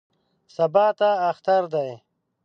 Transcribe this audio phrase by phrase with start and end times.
[0.55, 1.89] سبا ته اختر دی.